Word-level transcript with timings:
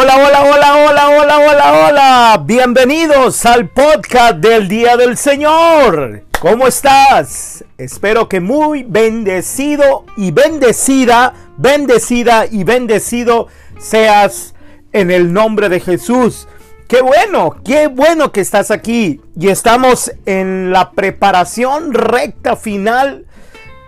Hola, 0.00 0.14
hola, 0.16 0.42
hola, 0.44 0.76
hola, 0.76 1.08
hola, 1.08 1.38
hola, 1.38 1.72
hola. 1.72 2.42
Bienvenidos 2.44 3.44
al 3.44 3.68
podcast 3.68 4.36
del 4.36 4.68
Día 4.68 4.96
del 4.96 5.16
Señor. 5.16 6.22
¿Cómo 6.38 6.68
estás? 6.68 7.64
Espero 7.78 8.28
que 8.28 8.38
muy 8.38 8.84
bendecido 8.84 10.04
y 10.16 10.30
bendecida, 10.30 11.34
bendecida 11.56 12.46
y 12.46 12.62
bendecido 12.62 13.48
seas 13.80 14.54
en 14.92 15.10
el 15.10 15.32
nombre 15.32 15.68
de 15.68 15.80
Jesús. 15.80 16.46
Qué 16.86 17.00
bueno, 17.00 17.56
qué 17.64 17.88
bueno 17.88 18.30
que 18.30 18.40
estás 18.40 18.70
aquí 18.70 19.20
y 19.36 19.48
estamos 19.48 20.12
en 20.26 20.70
la 20.70 20.92
preparación 20.92 21.92
recta 21.92 22.54
final, 22.54 23.26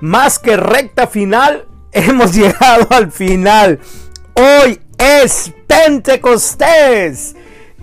más 0.00 0.40
que 0.40 0.56
recta 0.56 1.06
final, 1.06 1.66
hemos 1.92 2.34
llegado 2.34 2.88
al 2.90 3.12
final. 3.12 3.78
Hoy 4.34 4.80
es 5.00 5.52
Pentecostés. 5.66 7.34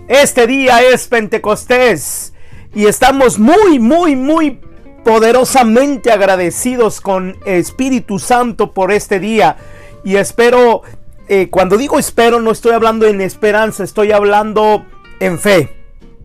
Este 0.08 0.48
día 0.48 0.82
es 0.82 1.08
Pentecostés. 1.08 2.34
Y 2.76 2.86
estamos 2.86 3.40
muy, 3.40 3.80
muy, 3.80 4.16
muy 4.16 4.62
poderosamente 5.04 6.12
agradecidos 6.12 7.02
con 7.02 7.38
Espíritu 7.46 8.20
Santo 8.20 8.74
por 8.74 8.92
este 8.92 9.20
día. 9.20 9.58
Y 10.04 10.18
espero, 10.18 10.84
eh, 11.28 11.50
cuando 11.50 11.78
digo 11.78 11.98
espero, 11.98 12.40
no 12.40 12.52
estoy 12.52 12.74
hablando 12.74 13.08
en 13.08 13.22
esperanza, 13.22 13.84
estoy 13.84 14.12
hablando 14.12 14.86
en 15.20 15.40
fe. 15.40 15.76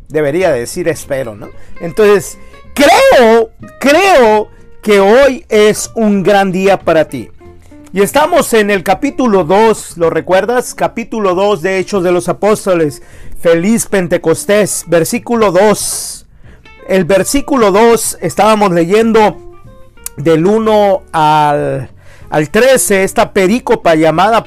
Debería 0.08 0.52
decir 0.52 0.88
espero, 0.88 1.34
¿no? 1.34 1.48
Entonces, 1.80 2.38
creo, 2.74 3.50
creo 3.80 4.48
que 4.82 5.00
hoy 5.00 5.46
es 5.48 5.90
un 5.94 6.22
gran 6.22 6.52
día 6.52 6.78
para 6.78 7.08
ti. 7.08 7.30
Y 7.94 8.00
estamos 8.00 8.54
en 8.54 8.70
el 8.70 8.84
capítulo 8.84 9.44
2, 9.44 9.98
¿lo 9.98 10.08
recuerdas? 10.08 10.74
Capítulo 10.74 11.34
2 11.34 11.60
de 11.60 11.78
Hechos 11.78 12.02
de 12.02 12.10
los 12.10 12.26
Apóstoles. 12.30 13.02
Feliz 13.38 13.84
Pentecostés, 13.84 14.84
versículo 14.86 15.52
2. 15.52 16.24
El 16.88 17.04
versículo 17.04 17.70
2 17.70 18.16
estábamos 18.22 18.72
leyendo 18.72 19.36
del 20.16 20.46
1 20.46 21.02
al, 21.12 21.90
al 22.30 22.48
13, 22.48 23.04
esta 23.04 23.34
perícopa 23.34 23.94
llamada 23.94 24.46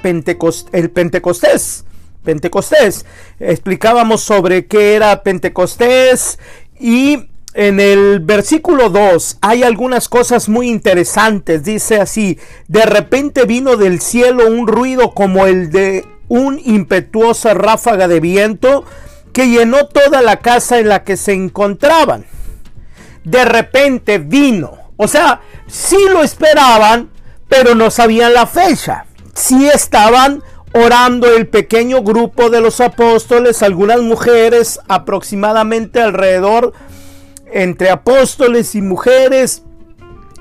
el 0.71 0.89
Pentecostés. 0.89 1.85
Pentecostés. 2.23 3.05
Explicábamos 3.39 4.21
sobre 4.21 4.65
qué 4.65 4.95
era 4.95 5.21
Pentecostés 5.21 6.39
y 6.79 7.29
en 7.55 7.79
el 7.79 8.19
versículo 8.19 8.89
2 8.89 9.37
hay 9.41 9.63
algunas 9.63 10.09
cosas 10.09 10.49
muy 10.49 10.67
interesantes. 10.67 11.63
Dice 11.63 12.01
así, 12.01 12.37
de 12.67 12.85
repente 12.85 13.45
vino 13.45 13.77
del 13.77 14.01
cielo 14.01 14.47
un 14.47 14.67
ruido 14.67 15.11
como 15.11 15.45
el 15.45 15.71
de 15.71 16.05
un 16.27 16.59
impetuosa 16.63 17.53
ráfaga 17.53 18.09
de 18.09 18.19
viento 18.19 18.83
que 19.31 19.47
llenó 19.47 19.87
toda 19.87 20.21
la 20.21 20.37
casa 20.39 20.79
en 20.79 20.89
la 20.89 21.05
que 21.05 21.15
se 21.15 21.31
encontraban. 21.31 22.25
De 23.23 23.45
repente 23.45 24.17
vino. 24.17 24.73
O 24.97 25.07
sea, 25.07 25.39
sí 25.65 25.97
lo 26.11 26.23
esperaban, 26.23 27.09
pero 27.47 27.73
no 27.73 27.89
sabían 27.89 28.33
la 28.33 28.47
fecha. 28.47 29.05
Sí 29.33 29.67
estaban 29.67 30.43
orando 30.73 31.33
el 31.33 31.47
pequeño 31.47 32.01
grupo 32.01 32.49
de 32.49 32.59
los 32.59 32.81
apóstoles, 32.81 33.63
algunas 33.63 34.01
mujeres, 34.01 34.81
aproximadamente 34.89 36.01
alrededor 36.01 36.73
entre 37.51 37.89
apóstoles 37.89 38.75
y 38.75 38.81
mujeres 38.81 39.63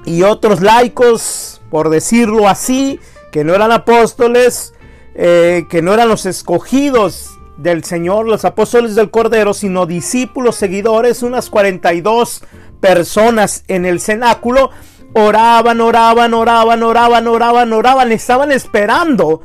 y 0.04 0.22
otros 0.22 0.60
laicos, 0.60 1.60
por 1.70 1.90
decirlo 1.90 2.48
así, 2.48 3.00
que 3.32 3.44
no 3.44 3.54
eran 3.54 3.72
apóstoles, 3.72 4.74
eh, 5.14 5.66
que 5.68 5.82
no 5.82 5.94
eran 5.94 6.08
los 6.08 6.26
escogidos 6.26 7.38
del 7.56 7.84
Señor, 7.84 8.26
los 8.26 8.44
apóstoles 8.44 8.94
del 8.94 9.10
Cordero, 9.10 9.54
sino 9.54 9.86
discípulos, 9.86 10.56
seguidores, 10.56 11.22
unas 11.22 11.50
42 11.50 12.42
personas 12.80 13.64
en 13.68 13.86
el 13.86 14.00
cenáculo, 14.00 14.70
oraban, 15.14 15.80
oraban, 15.80 16.34
oraban, 16.34 16.82
oraban, 16.82 17.26
oraban, 17.26 17.72
oraban, 17.72 18.12
estaban 18.12 18.52
esperando. 18.52 19.42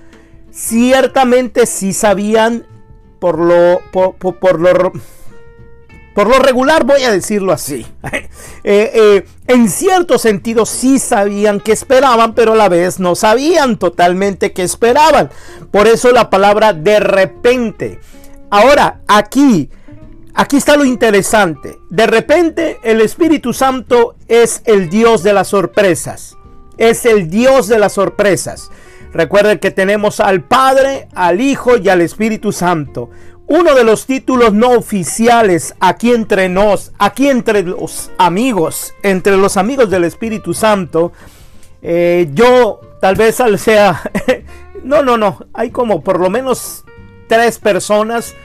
Ciertamente 0.51 1.65
sí 1.65 1.93
sabían 1.93 2.65
por 3.19 3.39
lo, 3.39 3.81
por, 3.91 4.15
por 4.15 4.59
lo 4.59 4.91
por 6.13 6.27
lo 6.27 6.39
regular 6.39 6.83
voy 6.83 7.03
a 7.03 7.11
decirlo 7.11 7.53
así. 7.53 7.85
Eh, 8.65 8.91
eh, 8.93 9.25
en 9.47 9.69
cierto 9.69 10.19
sentido 10.19 10.65
sí 10.65 10.99
sabían 10.99 11.61
que 11.61 11.71
esperaban, 11.71 12.35
pero 12.35 12.51
a 12.51 12.55
la 12.57 12.67
vez 12.67 12.99
no 12.99 13.15
sabían 13.15 13.77
totalmente 13.77 14.51
que 14.51 14.63
esperaban. 14.63 15.29
Por 15.71 15.87
eso 15.87 16.11
la 16.11 16.29
palabra 16.29 16.73
de 16.73 16.99
repente. 16.99 18.01
Ahora, 18.49 18.99
aquí, 19.07 19.69
aquí 20.33 20.57
está 20.57 20.75
lo 20.75 20.83
interesante. 20.83 21.79
De 21.89 22.05
repente 22.05 22.79
el 22.83 22.99
Espíritu 22.99 23.53
Santo 23.53 24.15
es 24.27 24.61
el 24.65 24.89
Dios 24.89 25.23
de 25.23 25.31
las 25.31 25.47
sorpresas. 25.47 26.35
Es 26.77 27.05
el 27.05 27.29
Dios 27.29 27.69
de 27.69 27.79
las 27.79 27.93
sorpresas. 27.93 28.71
Recuerden 29.13 29.57
que 29.59 29.71
tenemos 29.71 30.19
al 30.19 30.43
Padre, 30.43 31.07
al 31.15 31.39
Hijo 31.39 31.77
y 31.77 31.87
al 31.89 32.01
Espíritu 32.01 32.51
Santo 32.51 33.09
uno 33.49 33.73
de 33.73 33.83
los 33.83 34.05
títulos 34.05 34.53
no 34.53 34.69
oficiales 34.71 35.73
aquí 35.79 36.11
entre 36.11 36.49
nos, 36.49 36.91
aquí 36.99 37.29
entre 37.29 37.63
los 37.63 38.11
amigos, 38.19 38.93
entre 39.01 39.37
los 39.37 39.57
amigos 39.57 39.89
del 39.89 40.03
Espíritu 40.03 40.53
Santo, 40.53 41.11
eh, 41.81 42.29
yo 42.33 42.79
tal 43.01 43.15
vez 43.15 43.41
sea, 43.57 44.01
no, 44.83 45.01
no, 45.01 45.17
no, 45.17 45.39
hay 45.53 45.71
como 45.71 46.03
por 46.03 46.19
lo 46.19 46.29
menos 46.29 46.85
tres 47.27 47.57
personas 47.57 48.35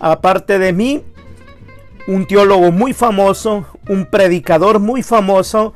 aparte 0.00 0.58
de 0.58 0.72
mí, 0.72 1.04
un 2.08 2.26
teólogo 2.26 2.72
muy 2.72 2.92
famoso, 2.92 3.64
un 3.88 4.06
predicador 4.06 4.80
muy 4.80 5.04
famoso 5.04 5.72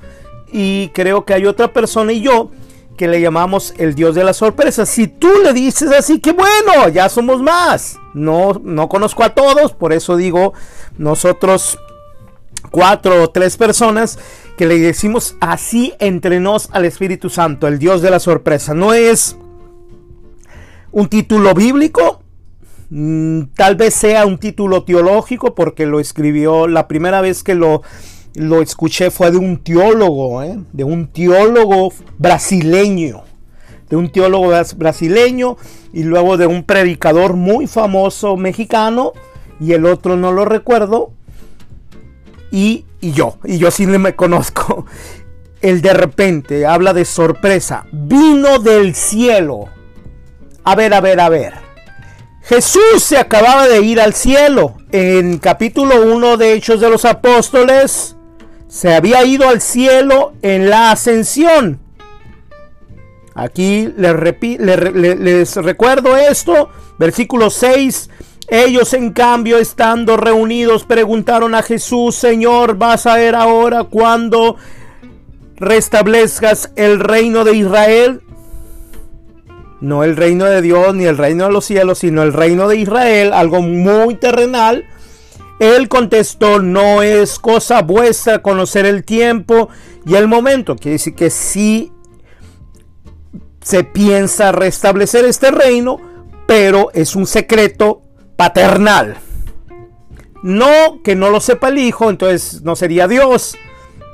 y 0.50 0.88
creo 0.88 1.24
que 1.24 1.34
hay 1.34 1.46
otra 1.46 1.72
persona 1.72 2.12
y 2.12 2.20
yo 2.20 2.50
que 2.96 3.08
le 3.08 3.20
llamamos 3.20 3.74
el 3.78 3.94
Dios 3.94 4.14
de 4.14 4.24
la 4.24 4.32
sorpresa. 4.32 4.86
Si 4.86 5.08
tú 5.08 5.28
le 5.42 5.52
dices 5.52 5.90
así, 5.90 6.20
que 6.20 6.32
bueno, 6.32 6.88
ya 6.92 7.08
somos 7.08 7.42
más. 7.42 7.98
No, 8.14 8.60
no 8.62 8.88
conozco 8.88 9.24
a 9.24 9.34
todos, 9.34 9.72
por 9.72 9.92
eso 9.92 10.16
digo 10.16 10.52
nosotros 10.98 11.78
cuatro 12.70 13.22
o 13.22 13.30
tres 13.30 13.56
personas 13.56 14.18
que 14.56 14.66
le 14.66 14.78
decimos 14.78 15.36
así 15.40 15.94
entre 15.98 16.40
nos 16.40 16.68
al 16.72 16.84
Espíritu 16.84 17.30
Santo, 17.30 17.66
el 17.66 17.78
Dios 17.78 18.02
de 18.02 18.10
la 18.10 18.20
sorpresa. 18.20 18.74
No 18.74 18.92
es 18.92 19.36
un 20.90 21.08
título 21.08 21.54
bíblico, 21.54 22.22
mm, 22.90 23.44
tal 23.56 23.76
vez 23.76 23.94
sea 23.94 24.26
un 24.26 24.38
título 24.38 24.84
teológico 24.84 25.54
porque 25.54 25.86
lo 25.86 26.00
escribió 26.00 26.66
la 26.68 26.86
primera 26.86 27.20
vez 27.20 27.42
que 27.42 27.54
lo 27.54 27.82
lo 28.34 28.62
escuché 28.62 29.10
fue 29.10 29.30
de 29.30 29.36
un 29.36 29.62
teólogo, 29.62 30.42
¿eh? 30.42 30.58
de 30.72 30.84
un 30.84 31.08
teólogo 31.08 31.92
brasileño, 32.18 33.22
de 33.88 33.96
un 33.96 34.10
teólogo 34.10 34.52
brasileño 34.76 35.56
y 35.92 36.04
luego 36.04 36.36
de 36.36 36.46
un 36.46 36.64
predicador 36.64 37.34
muy 37.34 37.66
famoso 37.66 38.36
mexicano 38.36 39.12
y 39.60 39.72
el 39.72 39.86
otro 39.86 40.16
no 40.16 40.32
lo 40.32 40.44
recuerdo 40.44 41.12
y, 42.50 42.84
y 43.00 43.12
yo, 43.12 43.38
y 43.44 43.58
yo 43.58 43.70
sí 43.70 43.86
me 43.86 44.14
conozco. 44.14 44.86
El 45.62 45.80
de 45.80 45.92
repente 45.92 46.66
habla 46.66 46.92
de 46.92 47.04
sorpresa, 47.04 47.86
vino 47.92 48.58
del 48.58 48.96
cielo. 48.96 49.66
A 50.64 50.74
ver, 50.74 50.92
a 50.92 51.00
ver, 51.00 51.20
a 51.20 51.28
ver. 51.28 51.54
Jesús 52.42 53.00
se 53.02 53.16
acababa 53.16 53.68
de 53.68 53.80
ir 53.80 54.00
al 54.00 54.12
cielo. 54.12 54.74
En 54.90 55.38
capítulo 55.38 56.02
1 56.02 56.36
de 56.36 56.54
Hechos 56.54 56.80
de 56.80 56.90
los 56.90 57.04
Apóstoles, 57.04 58.16
se 58.72 58.94
había 58.94 59.22
ido 59.26 59.50
al 59.50 59.60
cielo 59.60 60.32
en 60.40 60.70
la 60.70 60.92
ascensión. 60.92 61.78
Aquí 63.34 63.92
les, 63.98 65.54
recuerdo 65.56 66.16
esto, 66.16 66.70
versículo 66.98 67.50
6. 67.50 68.08
Ellos 68.48 68.94
en 68.94 69.12
cambio, 69.12 69.58
estando 69.58 70.16
reunidos, 70.16 70.84
preguntaron 70.84 71.54
a 71.54 71.62
Jesús, 71.62 72.14
Señor, 72.14 72.78
¿vas 72.78 73.04
a 73.04 73.16
ver 73.16 73.34
ahora 73.34 73.84
cuando 73.84 74.56
restablezcas 75.56 76.72
el 76.74 76.98
reino 76.98 77.44
de 77.44 77.54
Israel? 77.54 78.22
No 79.82 80.02
el 80.02 80.16
reino 80.16 80.46
de 80.46 80.62
Dios 80.62 80.94
ni 80.94 81.04
el 81.04 81.18
reino 81.18 81.44
de 81.44 81.52
los 81.52 81.66
cielos, 81.66 81.98
sino 81.98 82.22
el 82.22 82.32
reino 82.32 82.68
de 82.68 82.76
Israel, 82.76 83.34
algo 83.34 83.60
muy 83.60 84.14
terrenal 84.14 84.86
él 85.62 85.88
contestó, 85.88 86.60
no 86.60 87.02
es 87.02 87.38
cosa 87.38 87.82
vuestra 87.82 88.42
conocer 88.42 88.84
el 88.84 89.04
tiempo 89.04 89.68
y 90.04 90.16
el 90.16 90.26
momento. 90.26 90.74
Quiere 90.74 90.94
decir 90.94 91.14
que 91.14 91.30
si 91.30 91.92
se 93.60 93.84
piensa 93.84 94.50
restablecer 94.50 95.24
este 95.24 95.52
reino, 95.52 96.00
pero 96.48 96.90
es 96.94 97.14
un 97.14 97.26
secreto 97.26 98.02
paternal. 98.34 99.18
No 100.42 101.00
que 101.04 101.14
no 101.14 101.30
lo 101.30 101.40
sepa 101.40 101.68
el 101.68 101.78
hijo, 101.78 102.10
entonces 102.10 102.62
no 102.62 102.74
sería 102.74 103.06
Dios, 103.06 103.54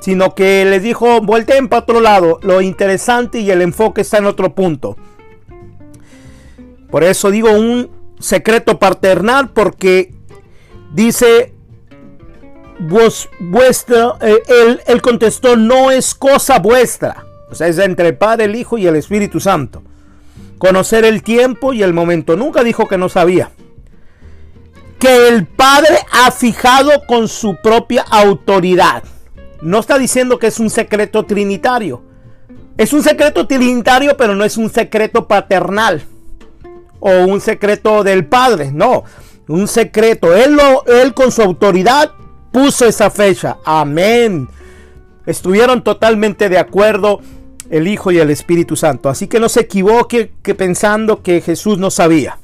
sino 0.01 0.35
que 0.35 0.63
les 0.65 0.83
dijo, 0.83 1.19
vuelten 1.21 1.67
para 1.67 1.81
otro 1.81 1.99
lado. 1.99 2.37
Lo 2.43 2.61
interesante 2.61 3.39
y 3.39 3.49
el 3.49 3.63
enfoque 3.63 4.01
está 4.01 4.19
en 4.19 4.27
otro 4.27 4.53
punto. 4.53 4.97
Por 6.91 7.03
eso 7.03 7.31
digo 7.31 7.51
un 7.51 7.89
secreto 8.19 8.77
paternal 8.77 9.49
porque 9.49 10.13
dice 10.93 11.53
vos, 12.79 13.29
vuestra, 13.39 14.15
eh, 14.21 14.41
él, 14.47 14.81
él 14.87 15.01
contestó, 15.01 15.55
no 15.55 15.91
es 15.91 16.15
cosa 16.15 16.59
vuestra. 16.59 17.25
O 17.51 17.55
sea, 17.55 17.67
es 17.67 17.77
entre 17.79 18.09
el 18.09 18.17
Padre, 18.17 18.45
el 18.45 18.55
Hijo 18.55 18.77
y 18.77 18.87
el 18.87 18.95
Espíritu 18.95 19.39
Santo. 19.39 19.81
Conocer 20.57 21.05
el 21.05 21.23
tiempo 21.23 21.73
y 21.73 21.83
el 21.83 21.93
momento. 21.93 22.35
Nunca 22.35 22.63
dijo 22.63 22.87
que 22.87 22.97
no 22.97 23.09
sabía. 23.09 23.51
Que 24.99 25.29
el 25.29 25.45
Padre 25.45 25.97
ha 26.11 26.31
fijado 26.31 26.91
con 27.07 27.27
su 27.27 27.55
propia 27.61 28.03
autoridad. 28.03 29.03
No 29.61 29.79
está 29.79 29.97
diciendo 29.97 30.37
que 30.37 30.47
es 30.47 30.59
un 30.59 30.69
secreto 30.69 31.23
trinitario. 31.23 32.03
Es 32.77 32.93
un 32.93 33.03
secreto 33.03 33.47
trinitario, 33.47 34.15
pero 34.15 34.35
no 34.35 34.43
es 34.43 34.57
un 34.57 34.69
secreto 34.69 35.27
paternal. 35.27 36.03
O 36.99 37.09
un 37.25 37.41
secreto 37.41 38.03
del 38.03 38.25
Padre. 38.25 38.71
No. 38.71 39.05
Un 39.49 39.67
secreto. 39.67 40.35
Él, 40.35 40.55
lo, 40.55 40.85
él 40.85 41.13
con 41.13 41.31
su 41.31 41.41
autoridad 41.41 42.11
puso 42.51 42.85
esa 42.85 43.09
fecha. 43.09 43.57
Amén. 43.65 44.47
Estuvieron 45.25 45.83
totalmente 45.83 46.49
de 46.49 46.59
acuerdo 46.59 47.19
el 47.69 47.87
Hijo 47.87 48.11
y 48.11 48.19
el 48.19 48.29
Espíritu 48.29 48.75
Santo. 48.75 49.09
Así 49.09 49.27
que 49.27 49.39
no 49.39 49.49
se 49.49 49.61
equivoque 49.61 50.33
que 50.43 50.55
pensando 50.55 51.23
que 51.23 51.41
Jesús 51.41 51.79
no 51.79 51.89
sabía. 51.89 52.37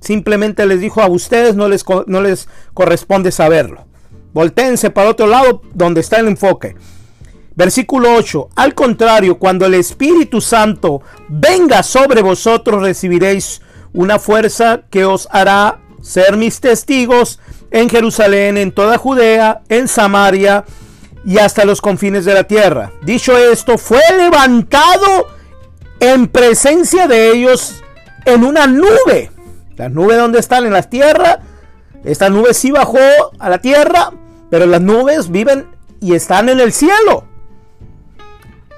Simplemente 0.00 0.66
les 0.66 0.80
dijo 0.80 1.00
a 1.00 1.08
ustedes 1.08 1.54
no 1.54 1.68
les, 1.68 1.84
no 2.06 2.20
les 2.20 2.48
corresponde 2.74 3.30
saberlo. 3.30 3.86
Voltéense 4.32 4.90
para 4.90 5.10
otro 5.10 5.28
lado 5.28 5.62
donde 5.72 6.00
está 6.00 6.18
el 6.18 6.26
enfoque. 6.26 6.74
Versículo 7.54 8.12
8. 8.16 8.48
Al 8.56 8.74
contrario, 8.74 9.38
cuando 9.38 9.66
el 9.66 9.74
Espíritu 9.74 10.40
Santo 10.40 11.00
venga 11.28 11.84
sobre 11.84 12.22
vosotros, 12.22 12.82
recibiréis 12.82 13.62
una 13.92 14.18
fuerza 14.18 14.82
que 14.90 15.04
os 15.04 15.28
hará 15.30 15.78
ser 16.04 16.36
mis 16.36 16.60
testigos 16.60 17.40
en 17.70 17.88
Jerusalén, 17.88 18.58
en 18.58 18.72
toda 18.72 18.98
Judea, 18.98 19.62
en 19.68 19.88
Samaria 19.88 20.64
y 21.24 21.38
hasta 21.38 21.64
los 21.64 21.80
confines 21.80 22.26
de 22.26 22.34
la 22.34 22.44
tierra. 22.44 22.92
Dicho 23.02 23.36
esto, 23.36 23.78
fue 23.78 24.02
levantado 24.16 25.28
en 25.98 26.28
presencia 26.28 27.08
de 27.08 27.32
ellos 27.32 27.82
en 28.26 28.44
una 28.44 28.66
nube. 28.66 29.30
La 29.76 29.88
nube 29.88 30.14
donde 30.16 30.38
están 30.38 30.66
en 30.66 30.74
la 30.74 30.82
tierra. 30.82 31.40
Esta 32.04 32.28
nube 32.28 32.52
sí 32.52 32.70
bajó 32.70 32.98
a 33.38 33.48
la 33.48 33.58
tierra, 33.58 34.12
pero 34.50 34.66
las 34.66 34.82
nubes 34.82 35.30
viven 35.30 35.66
y 36.00 36.14
están 36.14 36.50
en 36.50 36.60
el 36.60 36.72
cielo. 36.72 37.24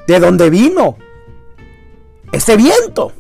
¿De 0.07 0.21
dónde 0.21 0.49
vino 0.49 0.97
ese 2.31 2.57
viento? 2.57 3.13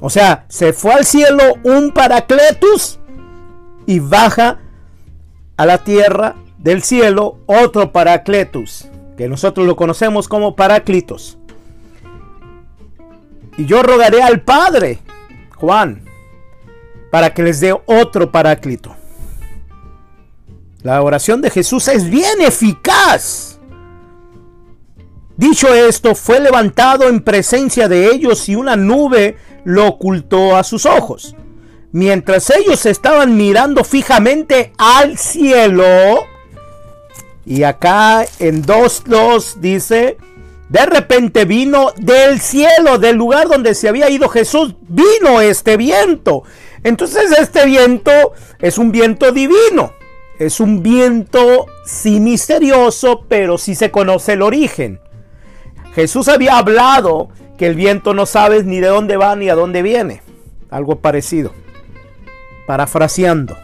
O 0.00 0.10
sea, 0.10 0.46
se 0.48 0.72
fue 0.72 0.92
al 0.92 1.04
cielo 1.04 1.42
un 1.62 1.92
paracletus 1.92 2.98
y 3.86 3.98
baja 3.98 4.60
a 5.56 5.66
la 5.66 5.78
tierra 5.78 6.36
del 6.58 6.82
cielo 6.82 7.38
otro 7.46 7.92
Paracletus, 7.92 8.86
que 9.16 9.28
nosotros 9.28 9.66
lo 9.66 9.76
conocemos 9.76 10.28
como 10.28 10.56
Paráclitos. 10.56 11.38
Y 13.56 13.66
yo 13.66 13.82
rogaré 13.82 14.22
al 14.22 14.40
Padre, 14.42 15.00
Juan, 15.56 16.02
para 17.10 17.34
que 17.34 17.42
les 17.42 17.60
dé 17.60 17.78
otro 17.86 18.30
Paráclito. 18.30 18.94
La 20.82 21.02
oración 21.02 21.42
de 21.42 21.50
Jesús 21.50 21.88
es 21.88 22.08
bien 22.08 22.40
eficaz. 22.40 23.58
Dicho 25.36 25.74
esto, 25.74 26.14
fue 26.14 26.40
levantado 26.40 27.08
en 27.08 27.22
presencia 27.22 27.88
de 27.88 28.06
ellos 28.06 28.48
y 28.48 28.56
una 28.56 28.76
nube 28.76 29.36
lo 29.64 29.86
ocultó 29.86 30.56
a 30.56 30.64
sus 30.64 30.86
ojos. 30.86 31.34
Mientras 31.92 32.50
ellos 32.50 32.86
estaban 32.86 33.36
mirando 33.36 33.84
fijamente 33.84 34.72
al 34.78 35.18
cielo, 35.18 36.24
y 37.44 37.64
acá 37.64 38.24
en 38.38 38.64
2.2 38.64 39.56
dice, 39.56 40.16
de 40.68 40.86
repente 40.86 41.44
vino 41.46 41.92
del 41.96 42.40
cielo, 42.40 42.98
del 42.98 43.16
lugar 43.16 43.48
donde 43.48 43.74
se 43.74 43.88
había 43.88 44.08
ido 44.08 44.28
Jesús, 44.28 44.76
vino 44.88 45.40
este 45.40 45.76
viento. 45.76 46.44
Entonces 46.84 47.32
este 47.36 47.66
viento 47.66 48.12
es 48.60 48.78
un 48.78 48.92
viento 48.92 49.32
divino. 49.32 49.92
Es 50.38 50.60
un 50.60 50.82
viento 50.82 51.66
sí 51.84 52.20
misterioso, 52.20 53.24
pero 53.28 53.58
sí 53.58 53.74
se 53.74 53.90
conoce 53.90 54.34
el 54.34 54.42
origen. 54.42 55.00
Jesús 55.94 56.28
había 56.28 56.56
hablado 56.56 57.30
que 57.60 57.66
el 57.66 57.74
viento 57.74 58.14
no 58.14 58.24
sabes 58.24 58.64
ni 58.64 58.80
de 58.80 58.86
dónde 58.86 59.18
va 59.18 59.36
ni 59.36 59.50
a 59.50 59.54
dónde 59.54 59.82
viene. 59.82 60.22
Algo 60.70 61.00
parecido 61.00 61.52
parafraseando. 62.66 63.54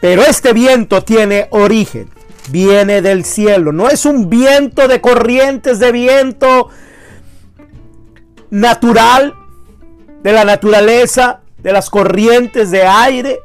Pero 0.00 0.22
este 0.22 0.54
viento 0.54 1.02
tiene 1.04 1.48
origen, 1.50 2.08
viene 2.48 3.02
del 3.02 3.26
cielo, 3.26 3.72
no 3.72 3.90
es 3.90 4.06
un 4.06 4.30
viento 4.30 4.88
de 4.88 5.02
corrientes 5.02 5.78
de 5.80 5.92
viento 5.92 6.70
natural, 8.48 9.34
de 10.22 10.32
la 10.32 10.46
naturaleza, 10.46 11.42
de 11.58 11.72
las 11.74 11.90
corrientes 11.90 12.70
de 12.70 12.86
aire, 12.86 13.40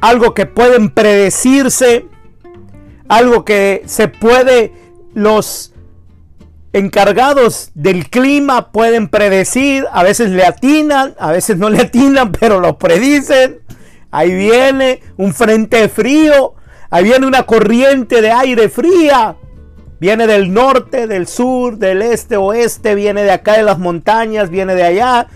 algo 0.00 0.32
que 0.32 0.46
pueden 0.46 0.90
predecirse, 0.90 2.06
algo 3.08 3.44
que 3.44 3.82
se 3.86 4.06
puede 4.06 4.74
los 5.12 5.72
encargados 6.72 7.70
del 7.74 8.08
clima 8.10 8.72
pueden 8.72 9.08
predecir, 9.08 9.86
a 9.92 10.02
veces 10.02 10.30
le 10.30 10.44
atinan, 10.44 11.14
a 11.18 11.32
veces 11.32 11.56
no 11.56 11.70
le 11.70 11.80
atinan, 11.82 12.32
pero 12.32 12.60
lo 12.60 12.78
predicen. 12.78 13.60
Ahí 14.10 14.34
viene 14.34 15.02
un 15.16 15.34
frente 15.34 15.88
frío, 15.88 16.54
ahí 16.90 17.04
viene 17.04 17.26
una 17.26 17.44
corriente 17.44 18.22
de 18.22 18.30
aire 18.30 18.68
fría. 18.68 19.36
Viene 20.00 20.28
del 20.28 20.52
norte, 20.52 21.08
del 21.08 21.26
sur, 21.26 21.76
del 21.76 22.02
este, 22.02 22.36
oeste, 22.36 22.94
viene 22.94 23.24
de 23.24 23.32
acá 23.32 23.56
de 23.56 23.64
las 23.64 23.78
montañas, 23.78 24.48
viene 24.48 24.76
de 24.76 24.84
allá. 24.84 25.26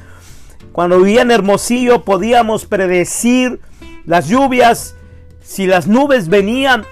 Cuando 0.71 0.99
vivía 0.99 1.23
en 1.23 1.33
Hermosillo 1.33 2.05
podíamos 2.05 2.67
predecir 2.67 3.61
las 4.07 4.29
lluvias. 4.29 4.95
Si 5.43 5.67
las 5.67 5.89
nubes 5.89 6.29
venían 6.29 6.85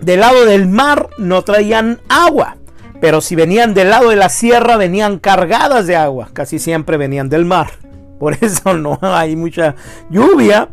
del 0.00 0.20
lado 0.20 0.44
del 0.44 0.68
mar, 0.68 1.10
no 1.18 1.42
traían 1.42 2.00
agua. 2.08 2.56
Pero 3.00 3.20
si 3.20 3.34
venían 3.34 3.74
del 3.74 3.90
lado 3.90 4.10
de 4.10 4.16
la 4.16 4.28
sierra, 4.28 4.76
venían 4.76 5.18
cargadas 5.18 5.86
de 5.86 5.96
agua. 5.96 6.30
Casi 6.32 6.58
siempre 6.58 6.96
venían 6.96 7.28
del 7.28 7.44
mar. 7.44 7.72
Por 8.18 8.36
eso 8.40 8.74
no 8.74 8.98
hay 9.02 9.36
mucha 9.36 9.74
lluvia. 10.10 10.68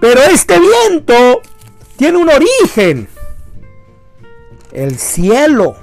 Pero 0.00 0.20
este 0.22 0.54
viento 0.58 1.42
tiene 1.96 2.18
un 2.18 2.30
origen. 2.30 3.08
El 4.72 4.98
cielo. 4.98 5.76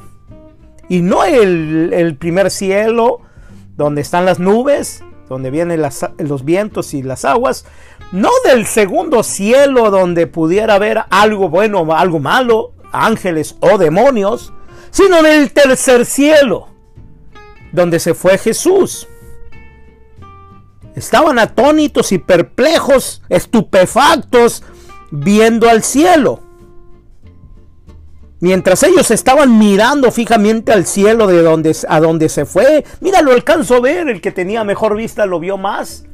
Y 0.89 1.01
no 1.01 1.23
el, 1.23 2.17
primer 2.19 2.49
cielo 2.49 3.21
donde 3.77 4.01
están 4.01 4.25
las 4.25 4.39
nubes, 4.39 5.03
donde 5.29 5.51
vienen 5.51 5.81
los 6.17 6.43
vientos 6.43 6.95
y 6.95 7.03
las 7.03 7.25
aguas. 7.25 7.65
No 8.11 8.31
del 8.43 8.65
segundo 8.65 9.21
cielo 9.21 9.91
donde 9.91 10.25
pudiera 10.25 10.73
haber 10.73 11.03
algo 11.11 11.47
bueno 11.47 11.81
o 11.81 11.93
algo 11.93 12.19
malo, 12.19 12.73
ángeles 12.91 13.55
o 13.59 13.77
demonios 13.77 14.51
sino 14.91 15.21
del 15.21 15.51
tercer 15.51 16.05
cielo, 16.05 16.69
donde 17.71 17.99
se 17.99 18.13
fue 18.13 18.37
Jesús. 18.37 19.07
Estaban 20.95 21.39
atónitos 21.39 22.11
y 22.11 22.17
perplejos, 22.17 23.21
estupefactos, 23.29 24.63
viendo 25.11 25.69
al 25.69 25.83
cielo. 25.83 26.41
Mientras 28.41 28.83
ellos 28.83 29.11
estaban 29.11 29.59
mirando 29.59 30.11
fijamente 30.11 30.71
al 30.71 30.85
cielo 30.85 31.27
de 31.27 31.41
donde, 31.41 31.75
a 31.87 31.99
donde 31.99 32.29
se 32.29 32.45
fue, 32.45 32.85
mira, 33.01 33.21
lo 33.21 33.33
alcanzó 33.33 33.75
a 33.75 33.81
ver, 33.81 34.07
el 34.07 34.21
que 34.21 34.31
tenía 34.31 34.63
mejor 34.63 34.95
vista 34.95 35.25
lo 35.25 35.39
vio 35.39 35.57
más. 35.57 36.05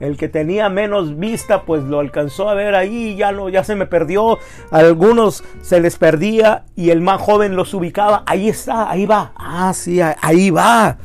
El 0.00 0.16
que 0.16 0.28
tenía 0.30 0.70
menos 0.70 1.18
vista, 1.18 1.64
pues 1.64 1.84
lo 1.84 2.00
alcanzó 2.00 2.48
a 2.48 2.54
ver 2.54 2.74
ahí, 2.74 3.16
ya 3.16 3.32
no, 3.32 3.50
ya 3.50 3.64
se 3.64 3.76
me 3.76 3.84
perdió. 3.84 4.38
algunos 4.70 5.44
se 5.60 5.78
les 5.78 5.96
perdía 5.96 6.64
y 6.74 6.88
el 6.88 7.02
más 7.02 7.20
joven 7.20 7.54
los 7.54 7.74
ubicaba. 7.74 8.22
Ahí 8.26 8.48
está, 8.48 8.90
ahí 8.90 9.04
va. 9.04 9.32
Ah, 9.36 9.72
sí, 9.74 10.00
ahí 10.00 10.48
va. 10.48 10.96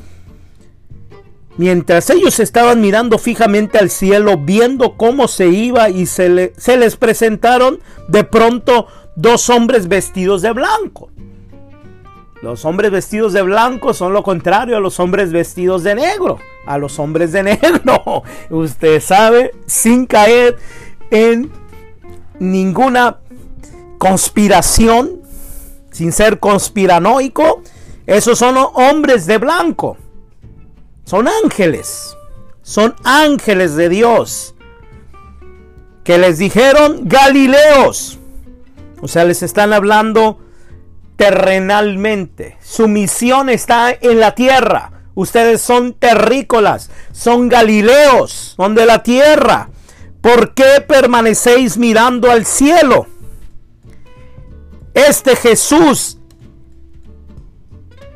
Mientras 1.58 2.10
ellos 2.10 2.40
estaban 2.40 2.80
mirando 2.80 3.18
fijamente 3.18 3.78
al 3.78 3.90
cielo, 3.90 4.38
viendo 4.38 4.96
cómo 4.96 5.28
se 5.28 5.48
iba 5.48 5.90
y 5.90 6.06
se 6.06 6.30
les 6.30 6.96
presentaron 6.96 7.80
de 8.08 8.24
pronto 8.24 8.88
dos 9.18 9.50
hombres 9.50 9.90
vestidos 9.90 10.42
de 10.42 10.52
blanco. 10.54 11.10
Los 12.42 12.64
hombres 12.64 12.92
vestidos 12.92 13.34
de 13.34 13.42
blanco 13.42 13.94
son 13.94 14.14
lo 14.14 14.24
contrario 14.24 14.78
a 14.78 14.82
los 14.82 15.02
hombres 15.02 15.34
vestidos 15.34 15.84
de 15.84 15.96
negro 15.96 16.40
a 16.66 16.78
los 16.78 17.00
hombres 17.00 17.32
de 17.32 17.44
negro. 17.44 18.24
Usted 18.50 19.02
sabe, 19.02 19.52
sin 19.66 20.06
caer 20.06 20.58
en 21.12 21.52
ninguna 22.40 23.20
conspiración, 23.98 25.22
sin 25.92 26.12
ser 26.12 26.40
conspiranoico, 26.40 27.62
esos 28.06 28.38
son 28.38 28.56
hombres 28.74 29.26
de 29.26 29.38
blanco. 29.38 29.98
Son 31.06 31.28
ángeles. 31.44 32.16
Son 32.62 32.96
ángeles 33.04 33.76
de 33.76 33.90
Dios. 33.90 34.56
Que 36.04 36.18
les 36.18 36.38
dijeron 36.38 37.02
Galileos. 37.04 38.20
O 39.02 39.08
sea, 39.08 39.24
les 39.26 39.44
están 39.44 39.74
hablando 39.74 40.40
terrenalmente. 41.16 42.58
Su 42.62 42.88
misión 42.88 43.50
está 43.50 43.92
en 43.92 44.20
la 44.20 44.36
tierra. 44.36 44.95
Ustedes 45.16 45.62
son 45.62 45.94
terrícolas, 45.94 46.92
son 47.12 47.50
galileos, 47.50 48.54
son 48.58 48.76
de 48.76 48.86
la 48.86 49.02
tierra. 49.02 49.70
¿Por 50.22 50.54
qué 50.54 50.84
permanecéis 50.86 51.78
mirando 51.78 52.30
al 52.30 52.46
cielo? 52.46 53.08
Este 54.94 55.36
Jesús 55.36 56.18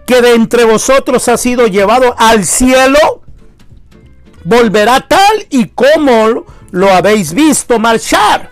que 0.09 0.23
de 0.23 0.33
entre 0.33 0.63
vosotros 0.63 1.27
ha 1.27 1.37
sido 1.37 1.67
llevado 1.67 2.15
al 2.17 2.43
cielo, 2.43 3.21
volverá 4.43 5.07
tal 5.07 5.45
y 5.51 5.67
como 5.67 6.45
lo 6.71 6.89
habéis 6.91 7.31
visto 7.31 7.77
marchar. 7.77 8.49